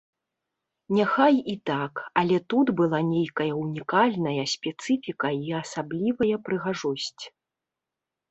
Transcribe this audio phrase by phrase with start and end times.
[0.99, 7.23] Няхай і так, але тут была нейкая ўнікальная спецыфіка і асаблівая прыгажосць.